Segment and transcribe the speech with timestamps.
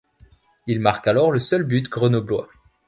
[0.65, 2.47] Il marque alors le seul but grenoblois.